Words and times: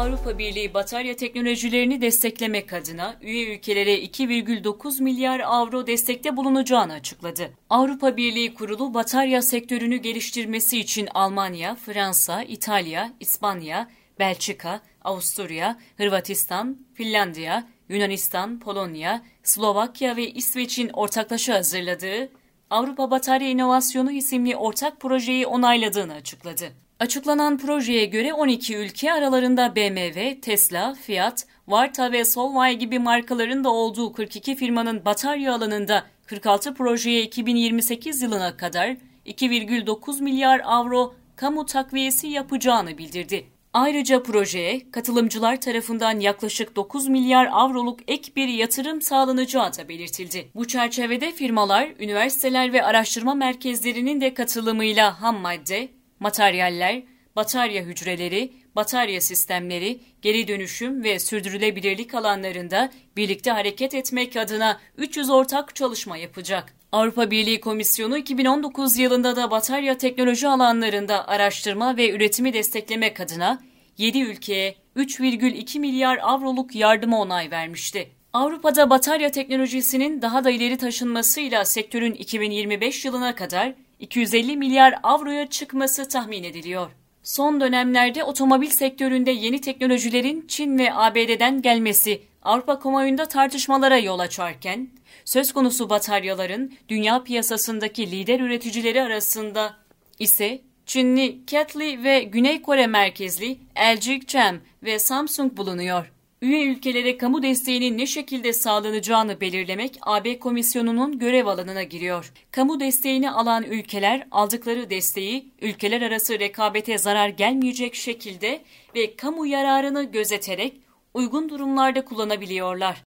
Avrupa 0.00 0.38
Birliği 0.38 0.74
batarya 0.74 1.16
teknolojilerini 1.16 2.00
desteklemek 2.02 2.72
adına 2.72 3.16
üye 3.22 3.54
ülkelere 3.54 4.04
2,9 4.04 5.02
milyar 5.02 5.40
avro 5.40 5.86
destekte 5.86 6.36
bulunacağını 6.36 6.92
açıkladı. 6.92 7.50
Avrupa 7.70 8.16
Birliği 8.16 8.54
kurulu 8.54 8.94
batarya 8.94 9.42
sektörünü 9.42 9.96
geliştirmesi 9.96 10.78
için 10.78 11.08
Almanya, 11.14 11.74
Fransa, 11.74 12.42
İtalya, 12.42 13.12
İspanya, 13.20 13.90
Belçika, 14.18 14.80
Avusturya, 15.04 15.78
Hırvatistan, 15.96 16.78
Finlandiya, 16.94 17.68
Yunanistan, 17.88 18.60
Polonya, 18.60 19.22
Slovakya 19.42 20.16
ve 20.16 20.30
İsveç'in 20.30 20.88
ortaklaşa 20.88 21.54
hazırladığı 21.54 22.30
Avrupa 22.70 23.10
Batarya 23.10 23.48
İnovasyonu 23.48 24.12
isimli 24.12 24.56
ortak 24.56 25.00
projeyi 25.00 25.46
onayladığını 25.46 26.14
açıkladı. 26.14 26.72
Açıklanan 27.00 27.58
projeye 27.58 28.04
göre 28.04 28.32
12 28.34 28.76
ülke 28.76 29.12
aralarında 29.12 29.76
BMW, 29.76 30.40
Tesla, 30.40 30.94
Fiat, 30.94 31.46
Varta 31.68 32.12
ve 32.12 32.24
Solvay 32.24 32.78
gibi 32.78 32.98
markaların 32.98 33.64
da 33.64 33.70
olduğu 33.70 34.12
42 34.12 34.56
firmanın 34.56 35.04
batarya 35.04 35.54
alanında 35.54 36.04
46 36.26 36.74
projeye 36.74 37.22
2028 37.22 38.22
yılına 38.22 38.56
kadar 38.56 38.96
2,9 39.26 40.22
milyar 40.22 40.60
avro 40.64 41.14
kamu 41.36 41.66
takviyesi 41.66 42.26
yapacağını 42.26 42.98
bildirdi. 42.98 43.46
Ayrıca 43.72 44.22
projeye 44.22 44.90
katılımcılar 44.90 45.60
tarafından 45.60 46.20
yaklaşık 46.20 46.76
9 46.76 47.08
milyar 47.08 47.48
avroluk 47.52 48.00
ek 48.08 48.32
bir 48.36 48.48
yatırım 48.48 49.02
sağlanacağı 49.02 49.72
da 49.78 49.88
belirtildi. 49.88 50.50
Bu 50.54 50.66
çerçevede 50.66 51.32
firmalar, 51.32 51.88
üniversiteler 51.98 52.72
ve 52.72 52.84
araştırma 52.84 53.34
merkezlerinin 53.34 54.20
de 54.20 54.34
katılımıyla 54.34 55.22
ham 55.22 55.40
madde, 55.40 55.99
materyaller, 56.20 57.02
batarya 57.36 57.82
hücreleri, 57.82 58.52
batarya 58.76 59.20
sistemleri, 59.20 60.00
geri 60.22 60.48
dönüşüm 60.48 61.04
ve 61.04 61.18
sürdürülebilirlik 61.18 62.14
alanlarında 62.14 62.90
birlikte 63.16 63.50
hareket 63.50 63.94
etmek 63.94 64.36
adına 64.36 64.80
300 64.96 65.30
ortak 65.30 65.76
çalışma 65.76 66.16
yapacak. 66.16 66.74
Avrupa 66.92 67.30
Birliği 67.30 67.60
Komisyonu 67.60 68.18
2019 68.18 68.98
yılında 68.98 69.36
da 69.36 69.50
batarya 69.50 69.98
teknoloji 69.98 70.48
alanlarında 70.48 71.28
araştırma 71.28 71.96
ve 71.96 72.10
üretimi 72.10 72.52
desteklemek 72.52 73.20
adına 73.20 73.60
7 73.98 74.18
ülkeye 74.20 74.74
3,2 74.96 75.78
milyar 75.78 76.18
avroluk 76.22 76.74
yardıma 76.74 77.20
onay 77.20 77.50
vermişti. 77.50 78.08
Avrupa'da 78.32 78.90
batarya 78.90 79.30
teknolojisinin 79.30 80.22
daha 80.22 80.44
da 80.44 80.50
ileri 80.50 80.76
taşınmasıyla 80.76 81.64
sektörün 81.64 82.12
2025 82.12 83.04
yılına 83.04 83.34
kadar 83.34 83.74
250 84.00 84.56
milyar 84.56 84.94
avroya 85.02 85.46
çıkması 85.46 86.08
tahmin 86.08 86.44
ediliyor. 86.44 86.90
Son 87.22 87.60
dönemlerde 87.60 88.24
otomobil 88.24 88.70
sektöründe 88.70 89.30
yeni 89.30 89.60
teknolojilerin 89.60 90.46
Çin 90.48 90.78
ve 90.78 90.94
ABD'den 90.94 91.62
gelmesi 91.62 92.22
Avrupa 92.42 92.78
kamuoyunda 92.78 93.28
tartışmalara 93.28 93.98
yol 93.98 94.18
açarken, 94.18 94.88
söz 95.24 95.52
konusu 95.52 95.90
bataryaların 95.90 96.72
dünya 96.88 97.22
piyasasındaki 97.22 98.10
lider 98.10 98.40
üreticileri 98.40 99.02
arasında 99.02 99.76
ise 100.18 100.60
Çinli 100.86 101.40
Catly 101.46 102.02
ve 102.02 102.22
Güney 102.22 102.62
Kore 102.62 102.86
merkezli 102.86 103.58
LG 103.78 104.26
Chem 104.26 104.60
ve 104.82 104.98
Samsung 104.98 105.56
bulunuyor. 105.56 106.12
Üye 106.42 106.64
ülkelere 106.64 107.16
kamu 107.16 107.42
desteğinin 107.42 107.98
ne 107.98 108.06
şekilde 108.06 108.52
sağlanacağını 108.52 109.40
belirlemek 109.40 109.98
AB 110.02 110.38
Komisyonu'nun 110.38 111.18
görev 111.18 111.46
alanına 111.46 111.82
giriyor. 111.82 112.32
Kamu 112.50 112.80
desteğini 112.80 113.30
alan 113.30 113.64
ülkeler 113.64 114.26
aldıkları 114.30 114.90
desteği 114.90 115.52
ülkeler 115.60 116.02
arası 116.02 116.38
rekabete 116.38 116.98
zarar 116.98 117.28
gelmeyecek 117.28 117.94
şekilde 117.94 118.62
ve 118.94 119.16
kamu 119.16 119.46
yararını 119.46 120.02
gözeterek 120.02 120.76
uygun 121.14 121.48
durumlarda 121.48 122.04
kullanabiliyorlar. 122.04 123.02